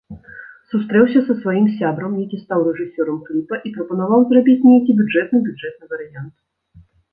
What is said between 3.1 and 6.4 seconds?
кліпа, і прапанаваў зрабіць нейкі бюджэтны-бюджэтны варыянт.